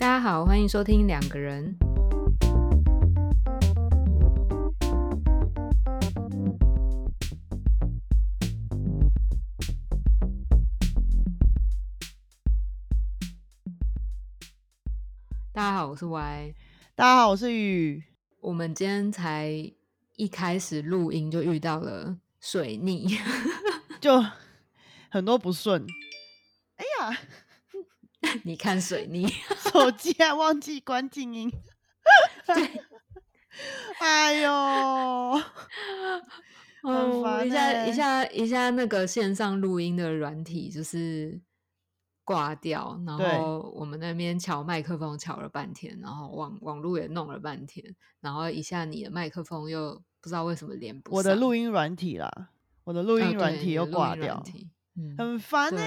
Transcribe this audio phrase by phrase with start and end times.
[0.00, 1.76] 大家好，欢迎收听两个人。
[15.52, 16.54] 大家好，我是 Y。
[16.94, 18.02] 大家好，我是雨。
[18.40, 19.50] 我们今天才
[20.16, 23.20] 一开始录音就遇到了水逆，
[24.00, 24.24] 就
[25.10, 25.86] 很多不顺。
[26.76, 27.18] 哎呀，
[28.44, 29.26] 你看水泥，
[29.72, 31.50] 手机还忘记关静音。
[34.00, 34.50] 哎呦，
[36.82, 41.40] 很哦，烦一下欸一下一下那个线上录音的软体就是
[42.24, 52.30] 挂掉，然对后我们那边调麦克风调了半天，然后网网络也弄了半天，然后一下你的麦克风又不知道为什么连不上，我的录音软体啦，
[52.84, 54.42] 我的录哦音软体又挂掉，
[55.18, 55.82] 很烦呢、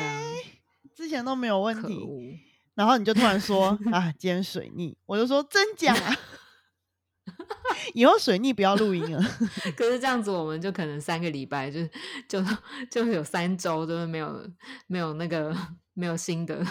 [0.96, 2.40] 之前都没有问题，
[2.76, 5.96] 然后你就突然说啊，今天水逆，我就说真假？
[7.94, 9.22] 以后水逆不要录音了。
[9.78, 11.80] 可是这样子，我们就可能三个礼拜就
[12.28, 12.44] 就
[12.92, 14.46] 就有三周都是没有
[14.88, 15.56] 没有那个
[15.94, 16.66] 没有新的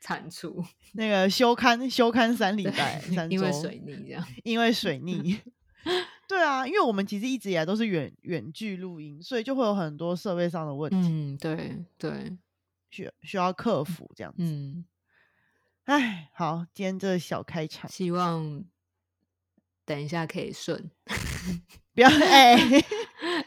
[0.00, 0.64] 产出，
[0.94, 4.26] 那个休刊休刊三礼拜，三因为周水逆这样。
[4.44, 5.38] 因为水逆。
[6.28, 12.36] 对啊，因为我们其实一直以来都是远远距录音，所以就会有很多设备上的问题、嗯，对对，
[12.90, 14.42] 需需要克服这样子。
[14.42, 14.84] 嗯，
[15.84, 18.64] 哎、好，今天这小开场，希望
[19.84, 20.90] 等一下可以顺。
[21.92, 22.54] 不要哎、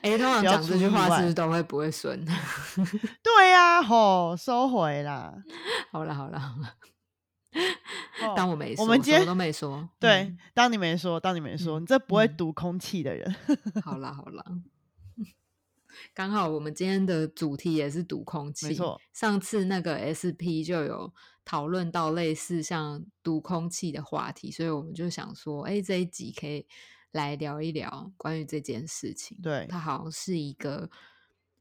[0.02, 2.24] 哎， 通常不要讲这句话是不是都会不会顺？
[3.24, 5.34] 对呀、吼，收回啦。
[5.92, 6.76] 好了好了好了，
[8.28, 9.88] 哦当我没说，我们今天都没说。
[10.00, 13.34] 对，嗯当你没说，当你没说，嗯你这不会嗯读空气的人。
[13.82, 14.44] 好啦好啦，
[16.14, 18.68] 刚好我们今天的主题也是读空气。
[18.68, 21.14] 没错，上次那个 SP 就有
[21.46, 26.66] 讨论到类似像读空气的话题，所以我们就想说，哎，这一集可以
[27.12, 29.38] 来聊一聊关于这件事情。
[29.42, 30.90] 对它好像是一个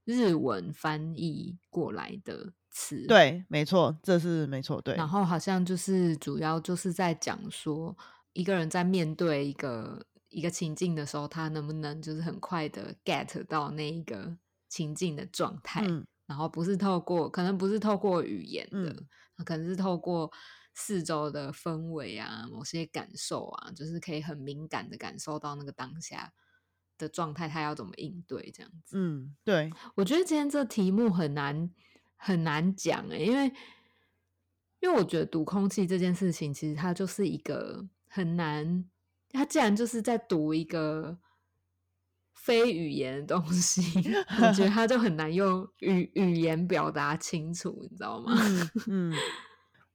[0.05, 3.06] 日文翻译过来的词。。
[3.06, 7.97] 对，没错，这是没错，对，然后好像就是主要就是在讲说，
[8.33, 14.37] 一个人在面对一个一个情境的时候，他能不能就是很快的 get 到那一个
[14.69, 19.09] 情境的状态，嗯，然后不是透过可能不是透过语言的，嗯。
[19.44, 20.31] 可能是透过
[20.72, 26.32] 四周的氛围啊，某些感受啊，就是可以很敏感的感受到那个当下
[26.97, 28.97] 的状态，他要怎么应对这样子。
[28.97, 31.69] 嗯，对，我觉得今天这题目很难
[32.16, 33.53] 很难讲诶、因为
[34.78, 38.84] 因为我觉得读空气这件事情，其实它就是一个很难，
[39.32, 41.19] 它既然就是在读一个
[42.34, 43.82] 非语言的东西，
[44.41, 48.34] 我觉得他就很难用语语言表达清楚，你知道吗？
[48.38, 48.71] 嗯
[49.12, 49.15] 嗯。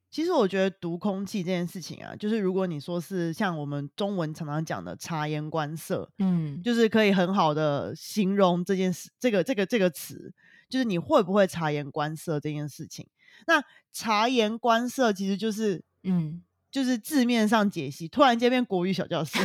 [0.10, 10.34] 其实我觉得读空气这件事情啊，就是如果你说是像我们中文常常讲的察言观色，嗯，就是可以很好的形容这件事，这个这个这个词，
[10.70, 13.08] 就是你会不会察言观色这件事情。
[13.46, 13.62] 那
[13.92, 16.42] 察言观色其实就是嗯
[16.78, 19.40] 就是字面上解析，突然间变国语小教室。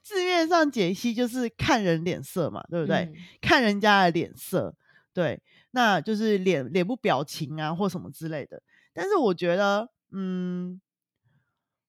[0.00, 2.98] 字面上解析就是看人脸色嘛，对不对？
[2.98, 4.76] 嗯看人家的脸色，
[5.12, 5.42] 对，
[5.72, 8.62] 那就是脸脸部表情啊或什么之类的。
[8.94, 10.80] 但是我觉得，嗯，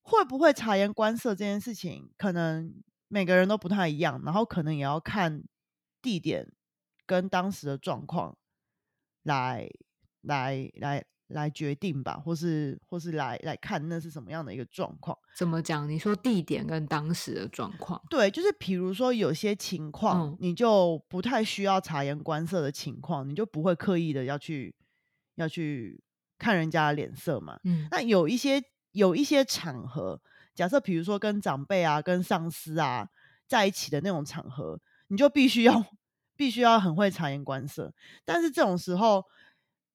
[0.01, 2.73] 会不会察言观色这件事情，可能
[3.09, 5.43] 每个人都不太一样，然后可能也要看
[6.01, 6.51] 地点
[7.05, 8.35] 跟当时的状况
[9.21, 9.69] 来
[10.21, 15.17] 来来来决定吧，或是或是来来看那是什么样的一个状况。
[15.35, 15.89] 怎么讲？
[15.89, 24.75] 你说地点跟当时的状况，对，就是比如说有些情况，嗯你就不太需要察言观色的情况，你就不会刻意的要去
[25.35, 26.03] 要去
[26.37, 27.59] 看人家的脸色嘛。
[27.63, 28.61] 嗯那有一些
[28.91, 30.21] 有一些场合，
[30.55, 33.07] 假设比如说跟长辈啊、跟上司啊
[33.47, 35.85] 在一起的那种场合，你就必须要
[36.35, 37.93] 必须要很会察言观色。
[38.25, 39.23] 但是这种时候，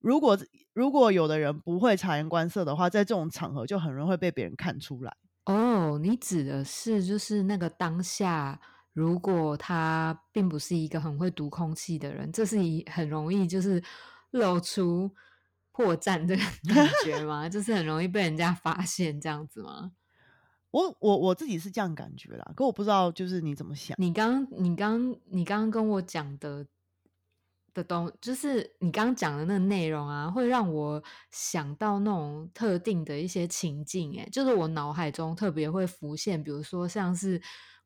[0.05, 0.37] 如果
[0.73, 5.17] 如果有的人不会察言观色的话，在这种场合就很容易会被别人看出来。
[5.45, 8.61] 哦，你指的是就是那个当下，
[8.93, 13.83] 如果他并不是一个很会读空气的人，这是一很容易就是
[14.29, 15.09] 露出
[15.71, 16.35] 破绽的
[16.71, 17.49] 感觉吗？
[17.49, 19.93] 就是很容易被人家发现这样子吗？
[20.69, 23.95] 我我我自己是这样感觉啦，可我不知道就是你怎么想。
[23.97, 26.67] 你刚你刚你刚刚跟我讲的
[27.75, 37.39] 的东，就是你刚刚讲的那个内容啊，会让我想到那种特定的一些情境、欸，就是我脑海中特别会浮现，比如说像是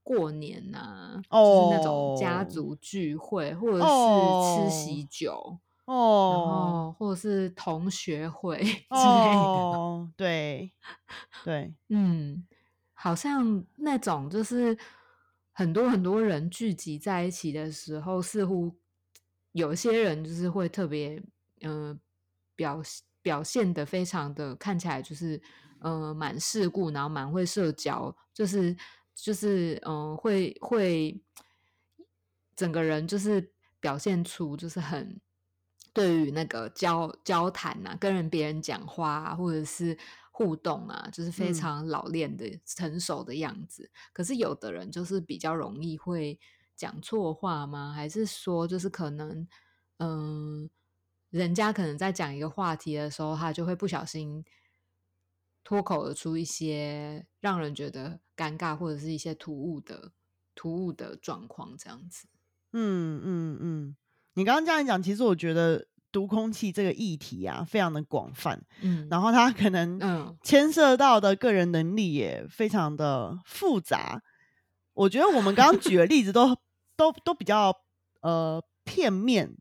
[0.03, 5.59] 过年呐、就是那种家哦族聚会，或者是哦吃喜酒，
[6.27, 8.63] 然哦后或者是同学会
[8.93, 9.59] 之类的。
[9.75, 10.71] 哦，对
[11.43, 12.45] 对，嗯，
[12.93, 14.77] 好像那种就是
[15.51, 18.77] 很多很多人聚集在一起的时候，似乎
[19.51, 21.21] 有些人就是会特别，
[21.61, 21.97] 呃，
[22.55, 22.81] 表
[23.21, 25.41] 表现的非常的看起来就是，
[25.79, 28.75] 呃，蛮世故，然后蛮会社交，就是
[29.15, 31.21] 就是，嗯、呃，会会
[32.55, 35.19] 整个人就是表现出就是很
[35.93, 39.97] 对于那个交交谈啊，跟人别人讲话啊，或者是
[40.31, 43.89] 互动啊，就是非嗯常老练的、成熟的样子。
[44.13, 46.39] 可是有的人就是比较容易会
[46.79, 47.91] 讲错话吗？
[47.93, 49.45] 还是说就是可能，
[49.97, 50.69] 嗯、
[51.29, 54.45] 人家可能在讲一个话题的时候，他就会不小心
[55.61, 60.13] 脱口而出一些让人觉得尴尬或者是一些突兀的
[60.55, 62.29] 突兀的状况，这样子。
[62.71, 63.97] 嗯嗯嗯，
[64.35, 74.21] 你刚刚这样讲，其实我觉得读空气这个议题啊，非常的广泛，嗯，然后它可能嗯牵涉到的个人能力也非常的复杂。
[74.93, 76.57] 我觉得我们刚刚举的例子都
[76.99, 77.73] 都都比较
[78.19, 79.55] 呃片面，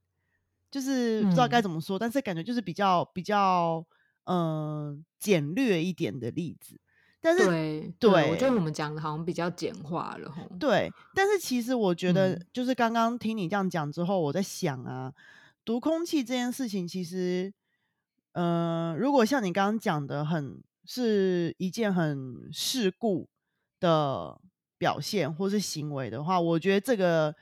[0.73, 3.87] 就是不知道该嗯怎么说，但是感觉就是比较比较
[4.25, 6.81] 嗯、呃简略一点的例子。
[7.21, 10.43] 但是对对，我觉得我们讲的好像比较简化了吼。
[10.59, 15.13] 对，但是其实我觉得嗯，就是刚刚听你这样讲之后，我在想啊，
[15.65, 17.53] 读空气这件事情，其实，
[18.33, 23.29] 呃，如果像你刚刚讲的很，是一件很世故
[23.79, 24.41] 的
[24.79, 27.35] 表现或是行为的话，我觉得这个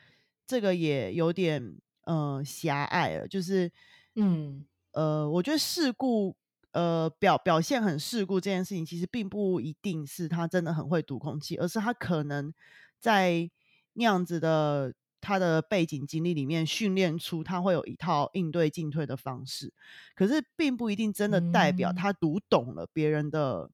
[0.46, 3.70] 这个也有点呃狭隘了，就是
[4.16, 4.66] 嗯。
[4.92, 6.34] 呃，我觉得事故，
[6.72, 12.50] 呃，表表现很事故这件事情，其实并不一定是他真的很会读空气，而是他可能
[12.98, 13.50] 在
[13.92, 19.74] 那样子的他的背景经历里面训练出他会有一套应对进退的方式，
[20.14, 21.94] 可是并不一定真的代表嗯。
[21.94, 23.70] 他读懂了别人的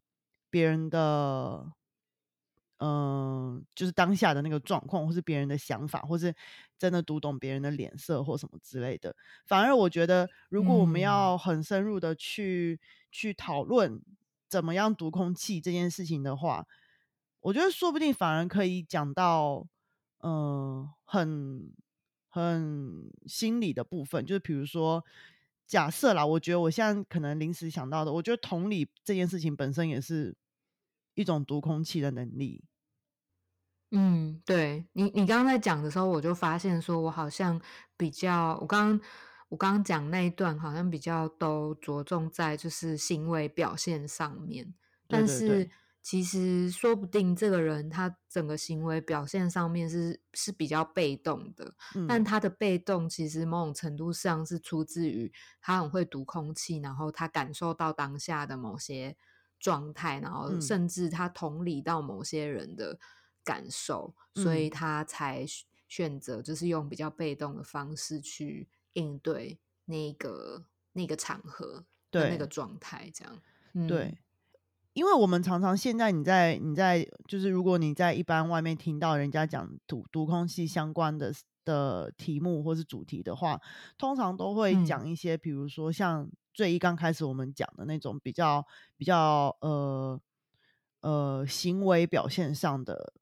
[0.51, 1.73] 别人的。
[2.83, 6.35] 嗯，就是当下的那个状况，或是别人的想法，或是
[6.77, 9.15] 真的读懂别人的脸色或什么之类的。
[9.47, 12.81] 反而我觉得，如果我们嗯要很深入的去
[13.13, 14.03] 去讨论
[14.49, 16.67] 怎么样读空气这件事情的话，
[17.43, 19.67] 我觉得说不定反而可以讲到，
[20.25, 21.73] 嗯、很
[22.29, 25.05] 很心理的部分，就是比如说。
[25.65, 30.37] 假设啦，我觉得我现在可能临时想到的，我觉得同理这件事情本身也是
[31.15, 32.63] 一种读空气的能力。
[33.93, 37.61] 嗯，对你，你刚刚在讲的时候，我就发现说，我好像
[37.97, 39.09] 比较，我刚刚
[39.51, 44.75] 我刚刚讲那一段，好像比较都着重在就是行为表现上面，
[45.07, 45.71] 但对对对是。
[46.03, 51.77] 其实说不定这个人他整个行为表现上面是是比较被动的，
[52.09, 52.25] 但嗯。
[52.25, 59.17] 他的被动其实某种程度上是出自于他很会读空气，然后他感受到当下的某些
[59.61, 60.61] 状态，然后嗯。
[60.61, 62.99] 甚至他同理到某些人的
[63.45, 64.71] 感受，所以嗯。
[64.71, 73.43] 他才选选择就是用比较被动的方式去应对那个那个场合对那个状态，这样。
[73.87, 74.17] 对嗯，
[74.95, 81.33] 因为我们常常现在你在你在就是如果你在一般外面听到人家讲读读空气相关的
[81.65, 83.61] 的题目或是主题的话，
[83.99, 84.85] 通常都会嗯。
[84.85, 88.67] 讲一些，比如说像最一刚开始我们讲的那种比较
[88.97, 90.21] 比较呃
[91.01, 93.13] 呃行为表现上的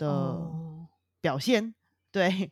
[0.00, 0.88] 的哦，
[1.20, 1.74] 表现，
[2.10, 2.50] 对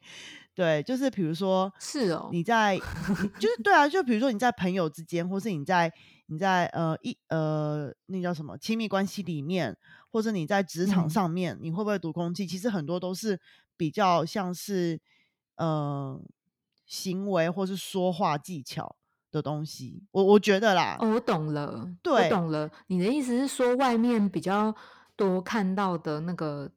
[0.54, 5.92] 对，就是比如说是哦，你在你就是对啊，就比如说你在朋友之间，或是你在
[6.26, 9.76] 你在呃一呃那叫什么亲密关系里面，
[10.10, 12.46] 或者你在职场嗯上面，你会不会读空气？
[12.46, 13.40] 其实很多都是
[13.76, 15.00] 比较像是
[15.56, 16.20] 呃
[16.86, 18.96] 行为或是说话技巧
[19.30, 20.02] 的东西。
[20.10, 22.68] 我我觉得啦，哦，我懂了，对我对懂了。
[22.88, 24.74] 你的意思是说，外面比较
[25.14, 26.70] 多看到的那个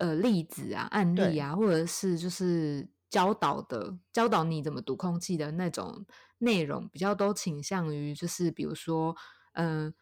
[0.00, 6.04] 呃例子啊、案例啊，或者是就是教导的教导你怎么读空气的那种
[6.38, 9.14] 内容，比较都倾向于就是比如说，
[9.52, 9.94] 嗯、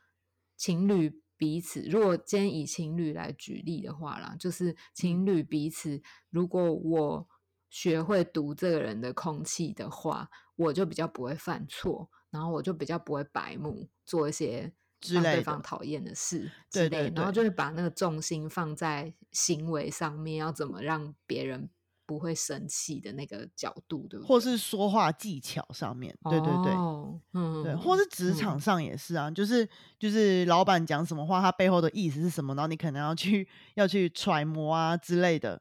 [0.56, 6.00] 情侣彼此，如果今天以情侣来举例的话啦，就是情侣彼此，
[6.30, 7.28] 如果我
[7.70, 21.68] 学会读这个人的空气的话，我就比较不会犯错，然后我就比较不会白目，做一些之让对方讨厌的事之类，对对然后就会把那个重心放在行为上面，要怎么让别人
[22.04, 24.28] 不会生气的那个角度，对不对？
[24.28, 26.72] 或是说话技巧上面，对对对。
[26.72, 35.60] 哦，嗯，对，或是职嗯场上也是啊，就是就是老板讲什么话，他背后的意思是什么，然后你可能要去要去揣摩啊之类的，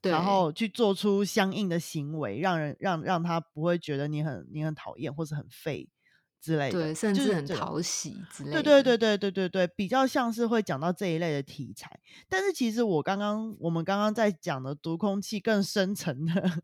[0.00, 5.88] 对，然后去做出相应的行为，让人让让他不会觉得你很你很讨厌或是很废
[6.44, 8.62] 之类的，对，甚就是至很讨喜之类对的。
[8.62, 11.90] 对对对对对对对，比较像是会讲到这一类的题材。
[12.28, 16.60] 但是其实我刚刚我们刚刚在讲的读空气更深层的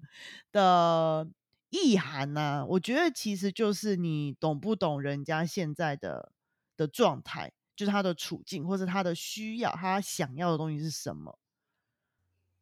[0.53, 1.27] 的
[1.71, 6.31] 意涵呢、我觉得其实就是你懂不懂人家现在的
[6.77, 11.39] 的状态，就是他的处境或者他的需要，他想要的东西是什么，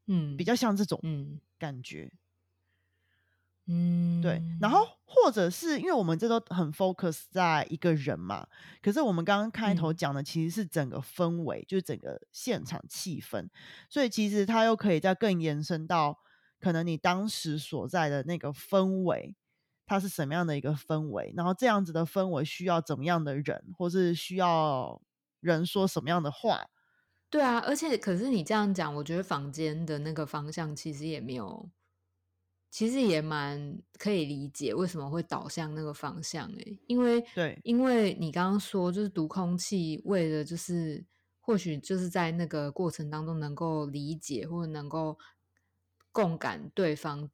[0.06, 2.12] 嗯，比较像这种嗯感觉。
[2.12, 2.18] 嗯，
[4.20, 8.46] 对，然后或者是因为我们这都很 focus 在一个人嘛，
[8.82, 9.96] 可是我们刚刚开头嗯。
[9.96, 13.48] 讲的其实是整个氛围，就是整个现场气氛，
[13.88, 16.18] 所以其实它又可以再更延伸到
[16.58, 19.36] 可能你当时所在的那个氛围，
[19.86, 25.00] 它是什么样的一个氛围，然后这样子的氛围需要怎么样的人，或是需要
[25.40, 26.66] 人说什么样的话，
[27.30, 31.70] 对啊，而且可是你这样讲，我觉得房间的那个方向其实也没有，
[32.70, 37.58] 其实也蛮可以理解为什么会导向那个方向诶、因为对。
[37.64, 41.04] 因为你刚刚说就是读空气，为了就是
[41.40, 45.18] 或许就是在那个过程当中能够理解或者能够
[46.12, 47.30] 共感对方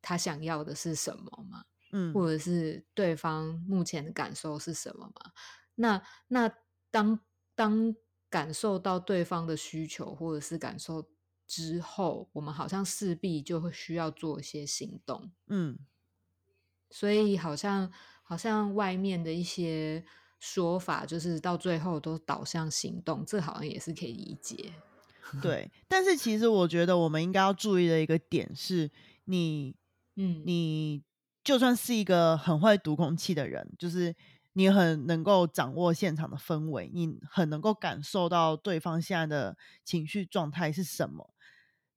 [0.00, 5.32] 他想要的是什么嘛，嗯，或者是对方目前的感受是什么嘛？
[5.74, 6.52] 那那
[6.90, 7.20] 当
[7.54, 7.94] 当
[8.30, 11.08] 感受到对方的需求或者是感受
[11.48, 15.78] 之后，我们好像势必就会需要做一些行动，嗯，
[16.90, 17.90] 所以好像
[18.22, 20.04] 好像外面的一些
[20.38, 24.74] 说法，就是到最后都导向行动，这好像也是可以理解。
[25.42, 25.70] 对。
[25.88, 28.90] 但是其实我觉得我们应该要注意的一个点是，
[29.24, 29.74] 你
[30.16, 31.02] 嗯，你
[31.42, 34.14] 就算是一个很会读空气的人，就是
[34.52, 41.34] 你很能够掌握现场的氛围，你很能够感受到对方现在的情绪状态是什么，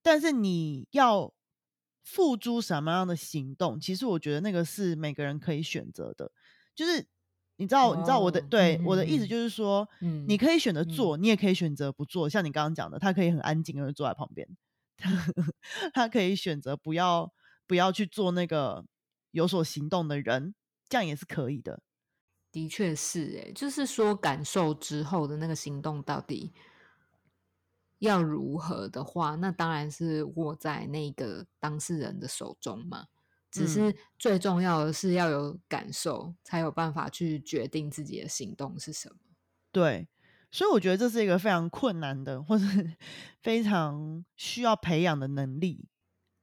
[0.02, 1.34] 但是你要
[2.04, 6.32] 付诸什么样的行动，其实我觉得那个是每个人可以选择的，
[6.76, 7.08] 就是。
[7.58, 12.28] 你知道，你知道我的哦对、嗯我的意思嗯就是说，嗯你可以选择嗯做，你也可以选择不做。
[12.28, 14.48] 像你刚刚讲的，他可以很安静的坐在旁边，
[15.94, 17.32] 他可以选择不要
[17.68, 18.84] 不要去做那个
[19.30, 20.56] 有所行动的人，
[20.90, 21.84] 这样也是可以的。
[22.52, 26.52] 的确是哎，就是说感受之后的那个行动到底
[28.02, 33.06] 要如何的话，那当然是握在那个当事人的手中嘛。
[33.52, 39.16] 只是嗯最重要的是要有感受，才有办法去决定自己的行动是什么。
[39.74, 40.08] 对，
[40.52, 42.94] 所以我觉得这是一个非常困难的，或是
[43.44, 45.86] 非常需要培养的能力。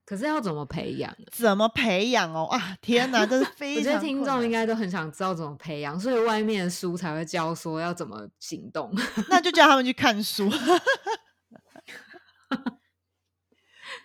[0.05, 1.15] 可是要怎么培养？
[1.31, 2.45] 怎么培养哦？
[2.45, 8.91] 啊，天哪，这是 我觉非常得听众应该都很想知道怎么培养，所以外面的书才会教说要怎么行动。
[9.29, 10.47] 那就叫他们去看书。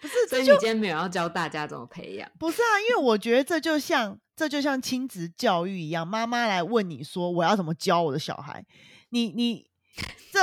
[0.04, 2.30] 不是，所以你今天没有要教大家怎么培养。
[2.38, 8.62] 不是啊，因为我觉得这就像这就像亲子教育一样，妈妈来问你说我要怎么教我的小孩，
[9.08, 9.66] 你你
[10.30, 10.40] 这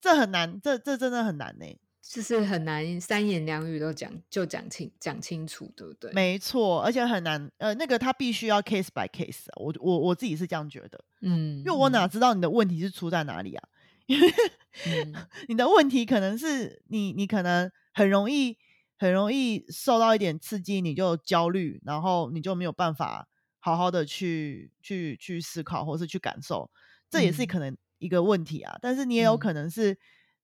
[0.00, 1.66] 这很难，这这真的很难呢、
[2.00, 6.10] 就是很难三言两语都讲就讲清讲清楚，对不对？
[6.14, 13.62] 没错，而且很难，呃，那个他必须要 case by case 啊，我我我自己是这样觉得，嗯，因为我哪嗯知道你的问题是出在哪里啊？
[13.70, 13.78] 嗯
[15.48, 18.56] 你的问题可能是你你可能很容易
[18.98, 23.28] 很容易受到一点刺激，你就焦虑，然后你就没有办法
[23.58, 26.70] 好好的去去去思考或是去感受，
[27.10, 28.78] 这也是嗯可能一个问题啊。
[28.80, 29.98] 但是你也有嗯可能是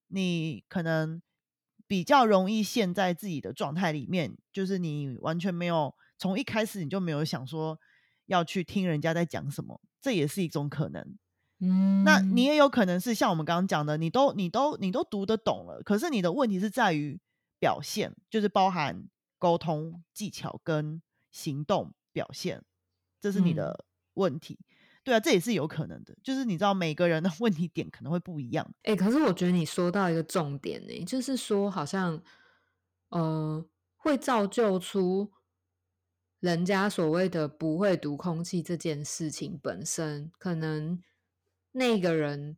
[0.09, 1.23] 你可能
[1.87, 7.79] 比较容易陷在自己的状态里面，就是你完全没有从一开始你就没有想说
[8.27, 11.17] 要去听人家在讲什么，这也是一种可能。
[11.61, 17.21] 嗯，那你也有可能是像我们刚刚讲的，你都你都你都读得懂了，可是你的问题是在于
[17.59, 22.63] 表现，就是包含沟通技巧跟行动表现，
[23.21, 23.85] 这是你嗯的
[24.15, 24.59] 问题。
[25.05, 28.71] 对啊，这也是有可能的，就是你知道每个人的 问题点可能会不一样。
[28.83, 32.23] 哎、可是我觉得你说到一个重点呢、就是说好像
[33.09, 33.65] 呃
[33.97, 35.33] 会造就出
[36.41, 41.01] 人家所谓的不会读空气这件事情本身，可能
[41.73, 42.57] 那个人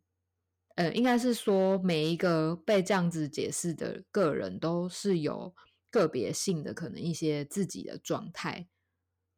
[0.76, 5.54] 呃应该是说每一个被这样子解释的个人都是有
[5.90, 8.68] 个别性的可能一些自己的状态，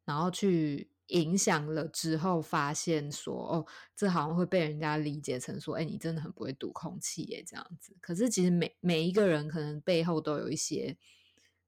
[0.05, 3.65] 然后去影响了之后，发现说哦，
[3.95, 7.95] 这好像会被人家理解成说，哎，你真的很不会读空气耶，这样子。
[7.99, 10.97] 可是其实每每一个人可能背后都有一些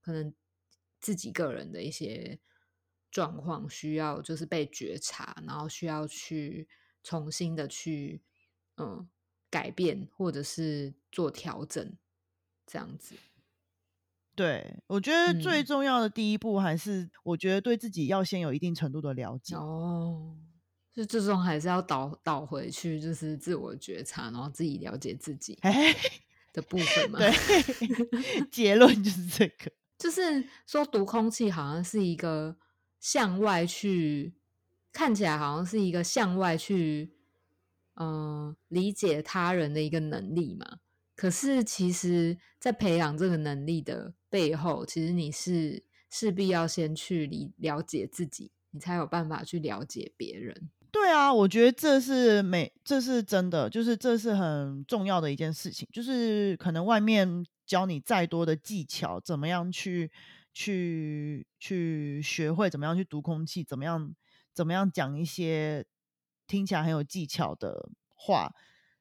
[0.02, 0.34] 可能
[1.02, 2.40] 自己个人的一些
[3.12, 6.68] 状况，需要就是被觉察，然后需要去
[7.06, 8.22] 重新的去
[8.76, 9.08] 嗯
[9.50, 11.96] 改变，或者是做调整，
[12.66, 13.16] 这样子。
[14.36, 19.56] 对，我觉得最嗯重要的第一步还是，我觉得对自己要先有一定程度的了解。
[19.56, 20.36] 哦，
[20.92, 25.96] 就最终还是要倒倒回去，就是自我觉察，然后自己了解自己哎，
[26.52, 27.20] 的部分嘛。
[27.20, 27.32] 对，
[28.52, 29.72] 结论就是这个。
[29.98, 32.58] 就是说，读空气好像是一个
[33.00, 34.34] 向外去
[34.96, 37.12] 看起来，好像是一个向外去，
[37.96, 40.78] 嗯、理解他人的一个能力嘛。
[41.18, 50.70] 可是，其实，在培养这个能力的背后，其实你是势必要先去理了解自己，你才有办法去了解别人。
[50.92, 55.86] 对啊，我觉得这是每这是真的，就是这是很重要的一件事情。
[55.92, 60.10] 就是可能外面教你再多的技巧，怎么样去
[60.54, 64.16] 去去学会怎么样去读空气，怎么样
[64.56, 65.86] 怎么样讲一些
[66.48, 68.56] 听起来很有技巧的话，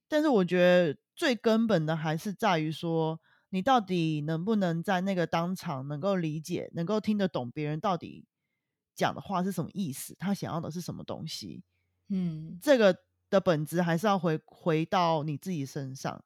[0.09, 3.21] 但是我觉得最根本的还是在于说，
[3.51, 8.27] 你到底能不能在那个当场能够理解，能够听得懂别人到底
[8.97, 11.63] 讲的话是什么意思，他想要的是什么东西。
[12.09, 12.99] 嗯，这个
[13.31, 16.25] 的本质还是要回回到你自己身上，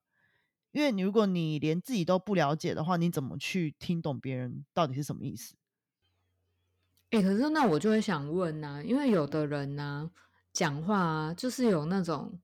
[0.72, 5.54] 因为你如果你连自己都不了解的话，你怎么去听懂别人到底是什么意思？
[7.10, 10.10] 哎、可是那我就会想问呐、因为有的人呢、
[10.52, 12.38] 讲话啊，就是有那种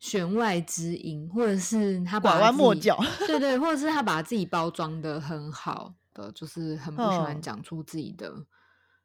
[0.00, 8.34] 弦外之音，或者是他把拐弯抹角，对对，或者是他把自己包装的很好的，就是很不喜欢嗯讲出自己的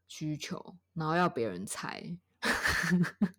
[0.07, 2.17] 需求，然后要别人猜。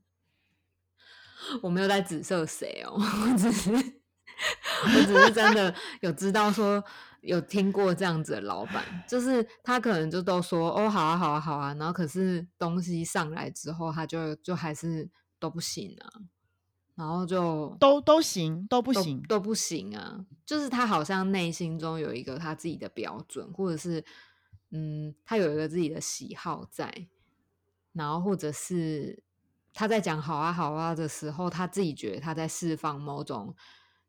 [1.63, 6.83] 我没有在指涉谁哦，我只是 我只是真的有知道说
[7.27, 16.09] 有听过这样子的老板，就是他可能就都说哦好啊好啊好啊，然后可是东西上来之后，他就就还是都不行啊，
[16.95, 19.23] 然后就都都行，都不都行。
[19.29, 24.05] 都不行啊，就是他好像内心中有一个他自己的标准，或者是
[24.71, 27.09] 嗯，他有一个自己的喜好在，
[27.93, 29.23] 然后或者是
[29.75, 33.55] 他在讲好啊好啊的时候，他自己觉得他在释放某种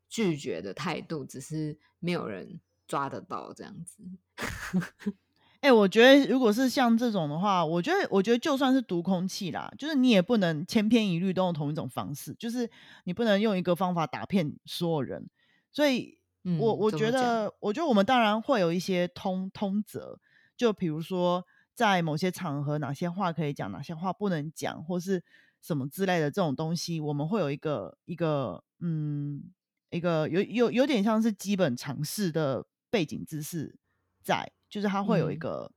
[0.08, 4.02] 拒绝的态度，只是没有人抓得到这样子。
[5.60, 12.70] 哎、我觉得如果是像这种的话，我觉得我觉得就算是读空气啦，就是你也不能千篇一律都用同一种方式，就是
[13.04, 15.28] 你不能用一个方法打骗所有人。
[15.72, 20.20] 所以嗯，我我觉得，我觉得我们当然会有一些通通则，
[20.56, 25.24] 就比如说在某些场合，哪些话可以讲，哪些话不能讲，或是
[25.60, 29.42] 什么之类的这种东西，我们会有一个一个嗯
[29.90, 33.78] 一个有有有点像是基本常识的背景知识
[34.22, 35.72] 在，就是它会有一嗯个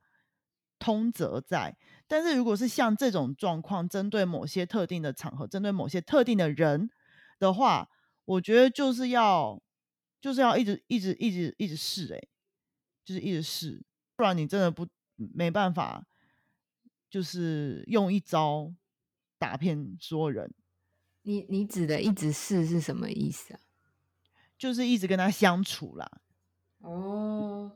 [0.79, 1.77] 通则在。
[2.07, 6.89] 但是如果是像这种状况，针对某些特定的场合，针对某些特定的人
[7.39, 7.89] 的话，
[8.25, 9.61] 我觉得就是要
[10.19, 12.27] 就是要一直一直一直一直试，哎，
[13.03, 13.83] 就是一直试，
[14.15, 16.05] 不然你真的不没办法，
[17.09, 18.73] 就是用一招
[19.37, 20.53] 打骗所有人，
[21.23, 23.59] 你你指的一直试是什么意思啊？
[24.57, 26.21] 就是一直跟他相处啦。
[26.81, 27.71] 哦，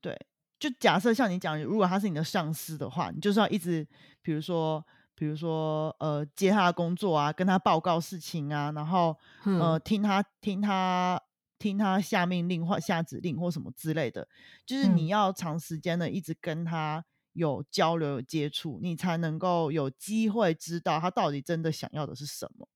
[0.00, 0.16] 对，
[0.58, 3.86] 就假设像你讲，如果他是你的上司的话，你就是要一直，
[4.22, 11.20] 比如说，比如说，呃，接他的工作啊，跟他报告事情啊，然后呃，嗯听他听他
[11.58, 14.26] 听他下命令或下指令或什么之类的，
[14.64, 15.08] 就是你嗯。
[15.08, 22.68] 要长时间的一直跟他有交流、有接触，你才能够有机会知道他到底真的想要的是什么。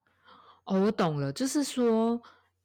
[0.65, 2.21] 哦，我懂了，就是说，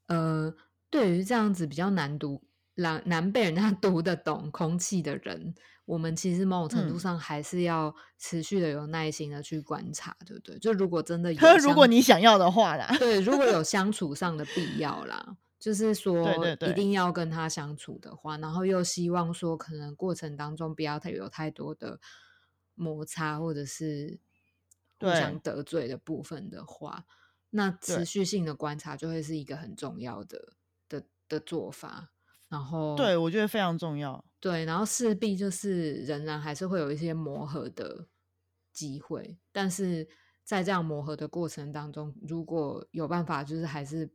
[0.07, 0.53] 呃，
[0.89, 2.41] 对于这样子比较难读、
[2.81, 5.53] 难难被人家读得懂空气的人，
[5.85, 6.99] 我们其实某种程度嗯。
[6.99, 10.59] 上还是要持续的有耐心的去观察，对不对？
[10.59, 13.59] 就如果真的有如果你想要的话啦，对，如果有。
[13.69, 16.27] 相处上的必要啦，就是说
[16.61, 16.89] 一定。
[16.93, 21.99] 要跟他相处的话，然后又希望说可能过程当中不要太有太多的
[22.73, 24.19] 摩擦或者是
[24.99, 27.05] 互相得罪的部分的话，
[27.51, 28.05] 那持对。
[28.05, 30.53] 续性的观察就会是一个很重要的
[30.87, 32.09] 的的做法。
[32.49, 34.23] 然后对我觉得非常重要。
[34.39, 38.07] 对，然后势必就是仍然还是会有一些磨合的
[38.73, 40.07] 机会，但是
[40.43, 44.09] 在这样磨合的过程当中，如果有办法，就是还是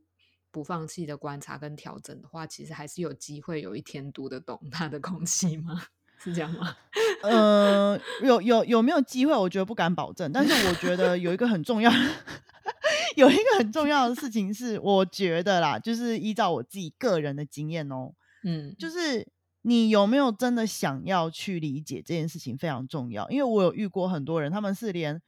[0.51, 5.83] 不放弃的观察跟调整的话，其实还是有机会有一天读得懂他的空气吗？
[6.17, 6.75] 是这样吗？
[7.23, 9.33] 呃，有有有没有机会？
[9.35, 11.91] 我觉得不敢保证，但是我觉得有一个很重要，
[13.15, 18.13] 有一个很重要的事情是，我觉得啦，就是依照我自己个人的经验哦，
[18.47, 19.27] 嗯，就是
[19.63, 23.27] 你有没有真的想要去理解这件事情非常重要。
[23.29, 25.19] 因为我有遇过很多人，他们是连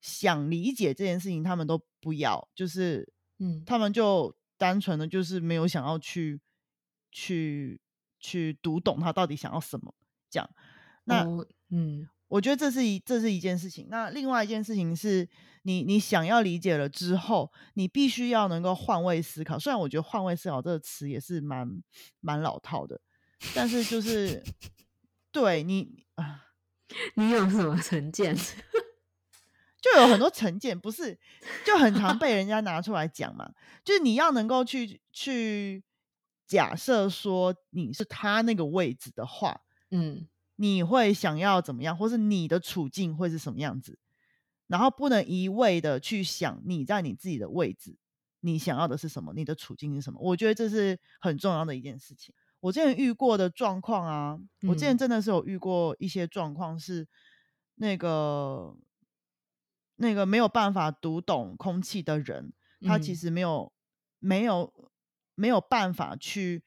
[0.00, 6.40] 想理解这件事情他们都不要，就是嗯他们就单纯的就是没有想要去
[7.10, 7.80] 去
[8.20, 9.92] 去读懂他到底想要什么。
[10.30, 10.50] 这样，
[11.04, 11.26] 那
[11.70, 13.88] 嗯，我觉得这是一这是一件事情。
[13.90, 15.28] 那另外一件事情是，
[15.62, 19.58] 你你想要理解了之后，你必须要能够换位思考。
[19.58, 21.82] 虽然我觉得“换位思考”这个词也是蛮
[22.20, 23.00] 蛮老套的，
[23.54, 24.42] 但是就 是
[25.32, 26.46] 对你啊，
[27.14, 28.36] 你有什么成见？
[29.80, 31.16] 就有很多成见，不是
[31.64, 33.48] 就很常被人家拿出来讲嘛？
[33.84, 35.84] 就是你要能够去去
[36.48, 39.60] 假设说你是他那个位置的话，
[39.92, 40.26] 嗯，
[40.60, 43.98] 你会想要怎么样，或是你的处境会是什么样子？
[44.66, 47.96] 然后不能一味的去想你在你自己的位置，
[48.40, 50.20] 你想要的是什么，你的处境是什么？
[50.20, 52.34] 我觉得这是很重要的一件事情。
[52.60, 57.08] 我之前遇过的状况啊，我之前真的是有遇过一些状况是
[57.76, 58.76] 那个。
[60.00, 63.72] 那个没有办法读懂空气的人，他其实没有
[64.20, 64.72] 没有
[65.34, 66.62] 没有办法去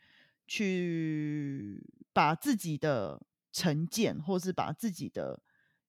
[0.45, 3.21] 去把自己的
[3.51, 5.41] 成见，或是把自己的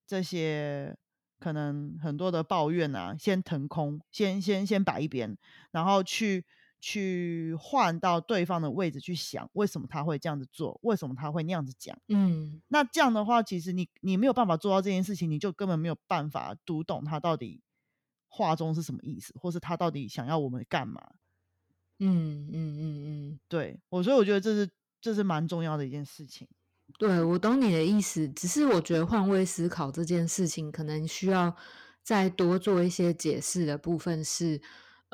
[0.07, 0.97] 这些
[1.39, 5.37] 可能很多的抱怨啊，先腾空，先先先摆一边，
[5.71, 6.45] 然后去。
[6.85, 10.77] 去换到对方的位置去想，为什么他会这样子做？
[10.83, 11.97] 为什么他会那样子讲？
[12.09, 17.63] 嗯，那这样的话，其实你你没有办法做到这件事情，你就根本没有办法读懂他到底
[18.27, 21.01] 话中是什么意思，或是他到底想要我们干嘛？
[22.01, 22.83] 嗯嗯嗯
[23.31, 24.69] 嗯，对我，所以我觉得这是
[25.01, 26.49] 这是蛮重要的一件事情。
[26.99, 31.57] 对我懂你的意思，只是我觉得换位思考这件事情，可能需要
[32.03, 34.61] 再多做一些解释的部分是。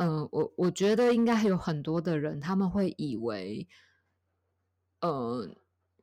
[0.00, 3.66] 嗯，我我觉得应该有很多的人，他们会以为，
[5.00, 5.56] 呃，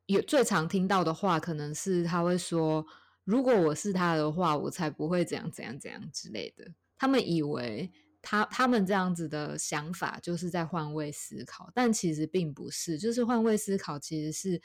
[0.04, 2.84] 有最常听到的话，可能是他会说，
[3.24, 6.74] 如果我是他的话，我才不会怎样怎样怎样之类的。
[6.98, 14.60] 他们以为他他们这样子的想法就是在换位思考，但其实并不是，就是换位思考其实是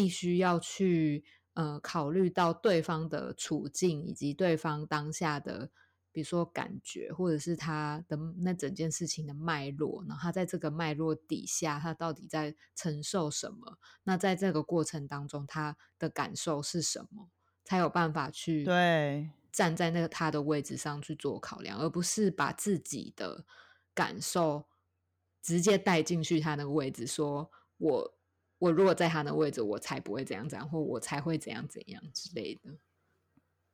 [0.00, 5.70] 必须要去呃考虑到对方的处境以及对方当下的。
[6.12, 13.78] 比如说感觉，或者是他的那整件事情的脉络，然后他在这个脉络底下，他到底在承受什么？
[14.02, 17.30] 那在这个过程当中，他的感受是什么？
[17.64, 23.44] 才有办法去对站在那个他的位置上去做考量，而不是把自己的
[23.94, 24.66] 感受
[25.40, 28.18] 直接带进去他那个位置，说我
[28.60, 32.76] 我如果在他的位置，我才不会怎样怎样，或我才会怎样怎样之类的。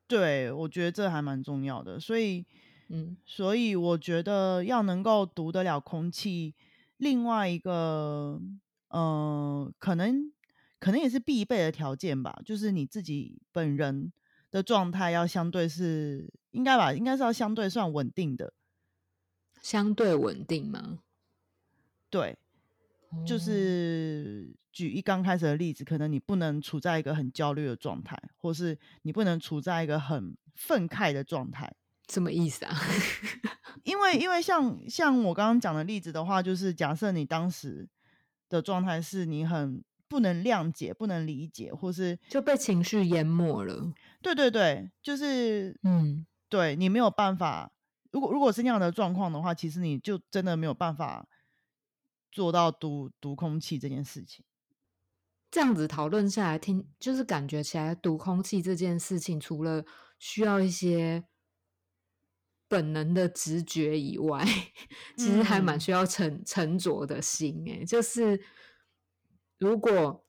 [0.06, 2.46] 对，我觉得这还蛮重要的，所以，
[2.88, 6.54] 嗯，所以我觉得要能够读得了空气，
[6.98, 8.40] 另外一个，
[8.90, 10.32] 嗯，可能
[10.78, 14.12] 可能也是必备的条件吧，就是你自己本人
[14.52, 18.52] 的状态要相对是应该吧，应该是要相对算稳定的，
[19.60, 21.00] 相对稳定吗？
[22.08, 22.38] 对。
[23.26, 31.72] 就是举一刚开始的例子，可能你不能处在一个很焦虑的状态，或是你不能处在一个很愤慨的状态，
[32.10, 32.76] 什么意思啊？
[33.84, 37.88] 因为因为像像我刚刚讲的例子的话，就是假设你当时
[38.48, 43.92] 的状态是你很不能谅解、不能理解，或是就被情绪淹没了。
[44.20, 47.70] 对对对，就是嗯，对你没有办法。
[48.12, 51.26] 如果如果是那样的状况的话，其实你就真的没有办法。
[52.36, 54.44] 做到读读空气这件事情，
[55.50, 59.82] 这样子讨论下来，听就是感觉起来，读空气这件事情，除了
[60.18, 61.24] 需要一些
[62.68, 64.44] 本能的直觉以外，
[65.16, 67.64] 其实还蛮需要沉沉着的心。
[67.70, 68.38] 哎，就是
[69.56, 70.22] 如果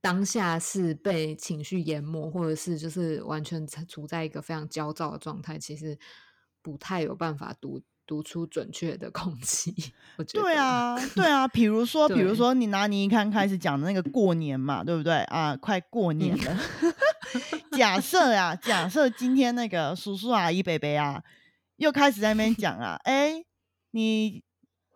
[0.00, 5.96] 当下是被情绪淹没，或者是就是完全处在一个非常焦躁的状态，其实
[6.60, 7.80] 不太有办法读。
[8.06, 9.74] 读出准确的空气，
[10.16, 11.48] 我觉得对啊，对啊。
[11.48, 15.56] 比如说，比如说，你拿你一看开始讲的那个过年嘛，对不对啊？
[15.56, 16.56] 快过年了，
[17.76, 21.22] 假设啊，假设今天那个叔叔阿姨、伯伯啊，
[21.76, 23.42] 又开始在那边讲啊，哎，
[23.92, 24.42] 你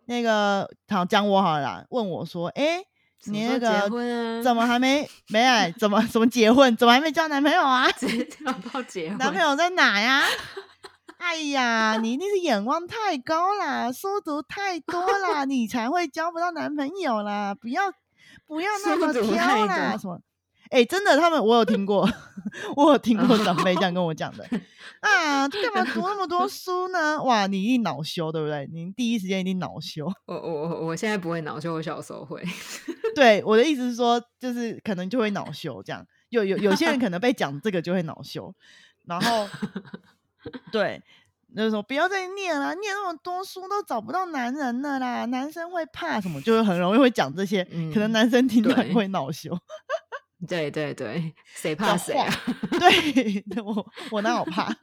[0.05, 2.83] 那个好讲我好了，问我说，哎，
[3.25, 3.89] 你那个
[4.43, 5.71] 怎么还没没哎？
[5.77, 6.75] 怎么怎么结婚？
[6.77, 7.87] 怎么还没交男朋友啊？
[8.45, 10.23] 要到结婚， 男朋友在哪呀？
[11.19, 17.53] 哎呀，你一定是眼光太高啦，书读太多啦，你才会交不到男朋友啦！
[17.53, 17.91] 不要
[18.47, 20.19] 不要那么挑啦，什么？
[20.71, 22.07] 哎，真的，他们我有听过，
[22.77, 24.47] 我有听过长辈这样跟我讲的
[25.01, 27.21] 啊，干嘛读那么多书呢？
[27.21, 28.67] 哇，你一定恼羞，对不对？
[28.71, 30.09] 你第一时间一定恼羞。
[30.25, 32.41] 我我我现在不会恼羞，我小时候会。
[33.13, 38.53] 对，我的意思是说，就是可能就会恼羞，这样有有有些人可能被讲这个就会恼羞，
[39.05, 39.49] 然后。
[40.71, 41.01] 对，
[41.53, 49.57] 那说不要再念了，念那么多书都找不到男人了啦，男生会怕什么，就是很容易会讲这些，可能嗯男生听到会恼羞。
[50.47, 52.33] 对对对，谁怕谁啊？
[52.79, 54.73] 对， 我我哪有怕？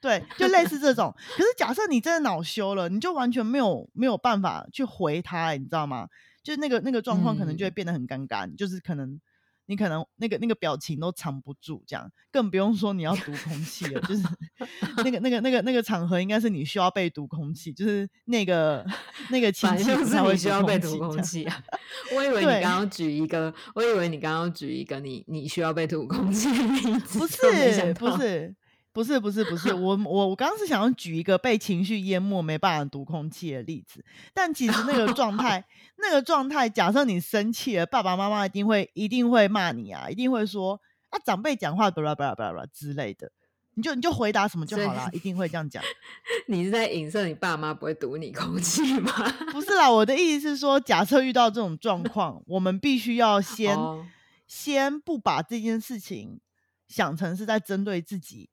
[0.00, 1.12] 对，就类似这种。
[1.36, 6.06] 可是假设你真的恼羞了，你就完全没有没有办法去回他、欸，你知道吗？
[6.44, 9.20] 就是那个那个状况可能就会嗯变得很尴尬，你就是可能
[9.66, 14.22] 你可能那个那个表情都藏不住，这样更不用说你要读空气了，就是
[14.98, 18.84] 那个那个那个那个场合应该是你需要被读空气，就是那个
[19.30, 21.62] 那个亲反正就是戚不太会需要被读空气啊！
[22.14, 28.54] 我以为你刚刚举一个，我以为你刚刚举一个你你需要被读空气的例子，不是不是
[28.92, 35.64] 不是不是不是，我我我刚刚是想要举一个被情绪淹没没办法读空气的例子，但其实那个状态
[35.98, 43.32] 那个状态，假设你生气了，爸爸妈妈一定会一定会骂你啊，一定会说啊长辈讲话巴拉巴拉巴拉之类的，
[43.74, 45.82] 你就你就回答什么就好啦，一定会这样讲。
[46.48, 49.12] 你是在影射你爸妈不会读你空气吗？
[49.52, 54.06] 不是啦，我的意思是说，假设遇到这种状况，我们必须要先、哦
[54.44, 56.38] 先不把这件事情
[56.86, 58.50] 想成是在针对自己，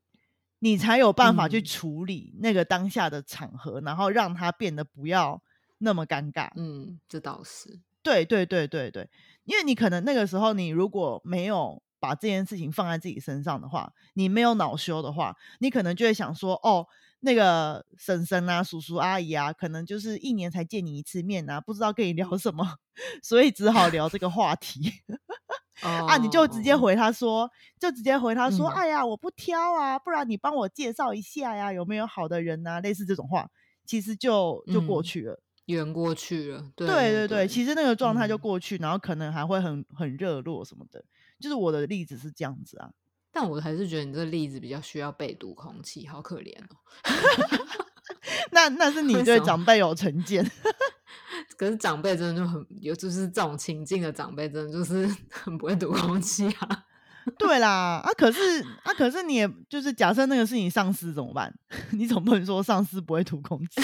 [0.60, 5.42] 你才有办法去嗯处理那个当下的场合，然后让它变得不要
[5.78, 6.52] 那么尴尬。
[6.56, 9.10] 嗯，这倒是，对对对对对，
[9.46, 16.86] 因为你可能那个时候你如果没有把这件事情放在自己身上的话，你没有恼羞的话，你可能就会想说，哦，
[17.22, 22.78] 那个婶婶啊、叔叔阿姨啊，可能就是一年才见你一次面啊，不知道跟你聊什么，
[23.24, 24.92] 所以只好聊这个话题。
[25.82, 32.80] 啊，你就直接哦回他说，就直接回他说，嗯哎呀，我不挑啊，不然你帮我介绍一下呀，有没有好的人啊？
[32.82, 33.50] 类似这种话，
[33.86, 35.40] 其实就就过嗯去了。
[35.66, 41.04] 圆过去了，对对对其实那个状态就嗯过去，然后可能还会很很热络什么的。
[41.40, 42.90] 就是我的例子是这样子啊，
[43.32, 46.76] 但我还是觉得你这个例子比较需要被读空气，好可怜哦。
[48.52, 50.44] 那那是你 对长辈有成见，
[51.60, 56.86] 可是长辈真的就很尤其是这种情境的长辈，真的就是 很不会读空气啊。
[57.38, 58.40] 对啦，啊，可是
[58.84, 61.54] 啊，可是你也就是假设那个是你上司怎么办？
[61.92, 63.82] 你总不能说上司不会吐空气，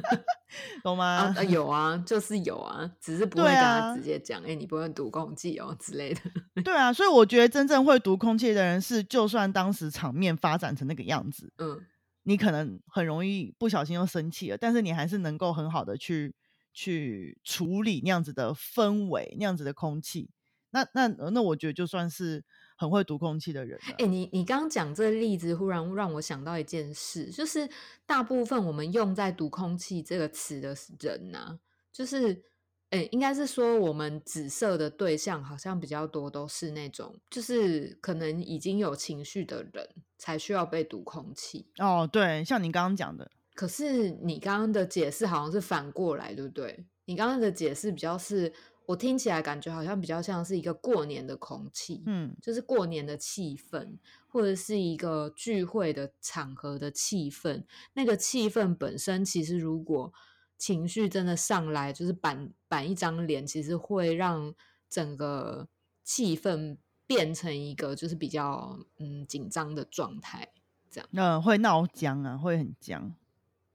[0.84, 1.04] 懂吗？
[1.06, 6.20] 啊，啊有啊，就是有啊，只是不会对跟他啊直接讲，哎、你不会读空气哦之类的。
[6.62, 11.80] 对啊，所以我觉得真正会读空气的人是，就算当时场面发展成那个样子，嗯，
[12.24, 16.34] 你可能很容易不小心又生气了，但是你还是能够很好的去
[16.72, 20.30] 去处理那样子的氛围，那样子的空气。
[20.72, 22.44] 那那那我觉得就算是
[22.76, 23.94] 很会读空气的人了。
[23.98, 27.68] 哎、你你刚刚讲这个例子，忽然让我想到一件事，就是
[28.06, 31.58] 大部分我们用在“读空气”这个词的人呐、
[31.92, 32.44] 就是，
[32.90, 41.66] 哎、应该是说我们紫色的对象好像比较多，都是那种就是可能已经有情绪的人才需要被读空气。
[41.78, 43.28] 哦，对，像你刚刚讲的，
[43.60, 46.86] 可是你刚刚的解释好像是反过来，对不对？
[47.04, 48.50] 你刚刚的解释比较是
[48.86, 57.62] 我听起来感觉好像比较像是一个过年的空气，嗯，就是过年的气氛，或者是一个聚会的场合的气氛。
[57.92, 60.10] 那个气氛本身，其实如果
[60.56, 64.54] 情绪真的上来，就是板板一张脸，其实会让
[64.88, 65.68] 整个
[66.02, 70.48] 气氛变成一个就是比较嗯紧张的状态。
[70.90, 73.14] 这样那、会闹僵啊，会很僵。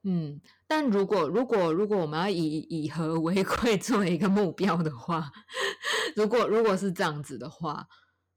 [0.07, 5.31] 嗯，但如果如果如果我们要以以和为贵 作为一个目标的话，
[6.15, 7.87] 如果如果是这样子的话，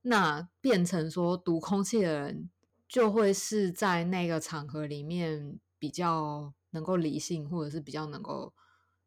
[0.03, 2.51] 那变成说读空气的人
[2.89, 8.55] 就会是在那个场合里面比较能够理性，或者是比较能够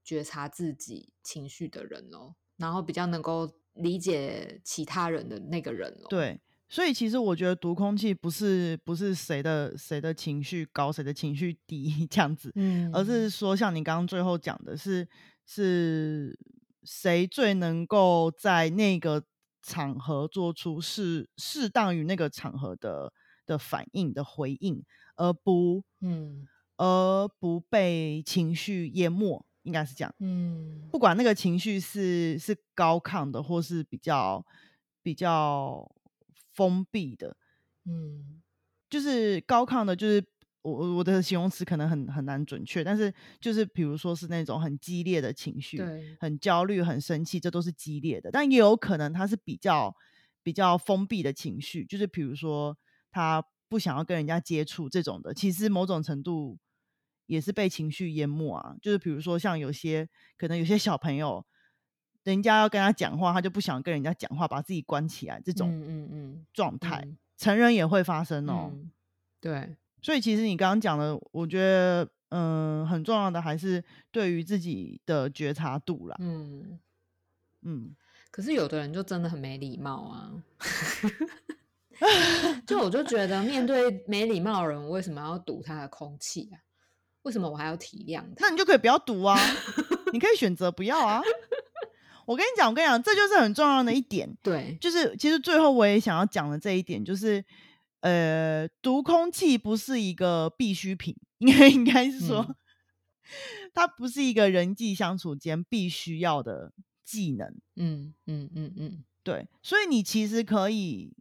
[0.04, 6.08] 觉察自己情绪的人咯，然后比较能够理解其他人的那个人咯。
[6.10, 6.40] 对，
[6.72, 15.06] 所以其实我觉得读空气不是不是谁的谁的情绪高，谁的情绪低 这样子，嗯，而是说像你刚刚最后讲的是
[15.46, 16.40] 是
[16.84, 19.22] 谁最能够在那个
[19.62, 23.12] 场合做出适适当于那个场合的
[23.46, 24.82] 的反应的回应，
[25.18, 26.48] 而不嗯。
[26.78, 30.12] 而不被情绪淹没，应该是这样。
[30.18, 30.88] 嗯。
[30.92, 34.44] 不管那个情绪是是高亢的，或是比较
[35.04, 35.88] 比较
[36.62, 37.36] 封闭的，
[37.86, 38.44] 嗯
[38.88, 40.24] 就是高亢的，就是
[40.62, 48.30] 我我我的形容词可能很很难准确，但是就是比如说是那种很激烈的情绪，对，很焦虑、很生气，这都是激烈的。
[48.30, 49.96] 但也有可能他是比较
[50.44, 52.78] 比较封闭的情绪，就是比如说
[53.10, 56.60] 他不想要跟人家接触这种的，其实某种程度
[57.26, 58.76] 也是被情绪淹没啊。
[58.82, 61.44] 就是比如说像有些可能有些小朋友，
[62.24, 68.72] 人家要跟他讲话，他就不想跟人家讲话，把自己关起来，这种嗯嗯嗯状态，嗯成人也会发生哦。
[68.74, 68.92] 嗯，
[69.40, 76.16] 对，所以其实你刚刚讲的，我觉得嗯、很重要的还是对于自己的觉察度啦。
[76.20, 76.80] 嗯，
[77.64, 77.96] 嗯，
[78.30, 80.32] 可是有的人就真的很没礼貌啊。
[82.66, 86.60] 就我就觉得，面对没礼貌的人，我为什么要堵他的空气啊？
[87.24, 88.48] 为什么我还要体谅他？
[88.48, 89.38] 那你就可以不要堵啊，
[90.14, 91.22] 你可以选择不要啊。
[92.26, 97.44] 我跟你讲，我跟你讲，这就是很重要的一点，对，就是其实最后我也想要讲的这一点，就是
[98.02, 102.56] 呃，读空气不是一个必需品，应该应该是说，嗯
[103.74, 107.48] 它不是一个人际相处间必须要的技能。
[107.76, 111.14] 嗯嗯嗯嗯，对，所以你其实可以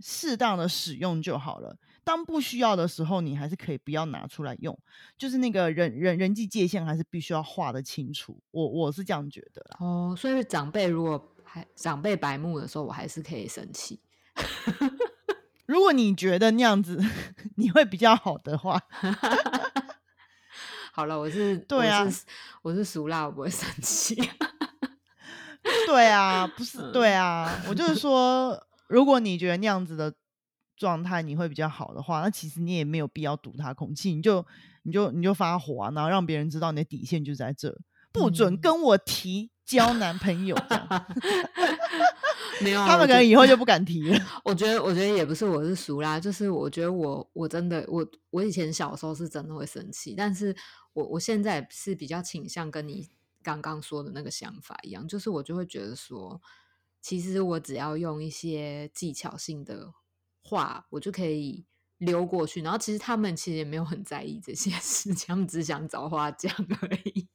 [0.00, 1.78] 适当的使用就好了。
[2.08, 4.74] 当不需要的时候，你还是可以不要拿出来用，
[5.18, 8.40] 就是那个人人人际界限还是必须要画得清楚。
[8.50, 9.76] 我我是这样觉得啦。
[9.80, 14.00] 哦，所以长辈如果还长辈白目的时候，我还是可以生气。
[15.68, 16.98] 如果你觉得那样子
[17.56, 18.80] 你会比较好的话，
[20.92, 22.24] 好了，我是对啊我是
[22.62, 24.16] 我是熟辣，我不会生气。
[25.86, 30.14] 对啊，不是对啊，我就是说，如果你觉得那样子的
[30.78, 34.46] 状态你会比较好的话，那其实你也没有必要堵他空气，你就
[34.84, 37.76] 你就你就发火啊，然后让别人知道你的底线就在这，
[38.12, 41.06] 不准嗯跟我提交男朋友这样。
[42.60, 44.18] 没有啊，他们可能以后就不敢提了。
[44.42, 50.56] 我觉得，我觉得也不是我是熟啦，就是我觉得我我真的我我以前小时候是真的会生气，但是
[50.92, 53.08] 我我现在是比较倾向跟你
[53.44, 56.40] 刚刚说的那个想法一样，就是我就会觉得说，
[57.00, 59.92] 其实我只要用一些技巧性的
[60.48, 61.64] 话，我就可以
[61.98, 67.26] 溜过去，然后其实他们其实也没有很在意这些事情，他们只想找话讲而已。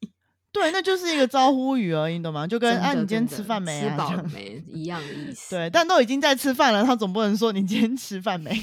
[0.52, 2.46] 对，那就是一个招呼语而已，你懂吗？
[2.46, 3.92] 就跟啊，你今天吃饭没啊？
[3.92, 5.56] 吃饱没一样的意思。
[5.56, 8.52] 对，但都已经在吃饭了，他总不能说你今天吃饭没？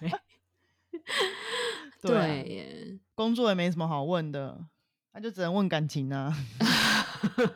[0.00, 0.10] 对
[2.02, 2.98] 对啊对耶。
[3.14, 4.66] 工作也没什么好问的，
[5.14, 6.36] 那就只能问感情啊。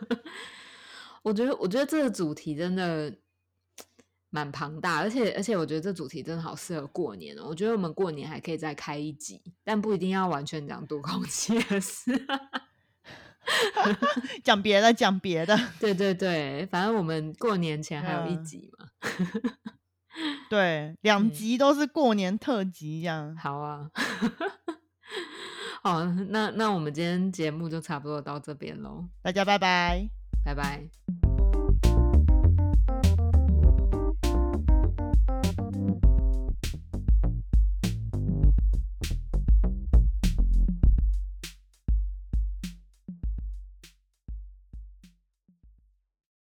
[1.23, 3.15] 我觉得，我觉得这个主题真的
[4.31, 7.45] 蛮庞大，而且而且，我觉得这主题真的好适合过年哦。
[7.49, 12.13] 我觉得我们过年还可以再开一集，但不一定要完全讲读空气的事。
[14.45, 18.87] 讲别的，讲别的，对对对，反正我们过年前还有一嗯集嘛。
[20.51, 23.35] 对，两嗯集都是过年特辑这样。
[23.37, 23.89] 好啊，
[25.83, 30.09] 好，那那我们今天节目就差不多到这边喽，大家拜拜。
[30.45, 31.38] 拜拜。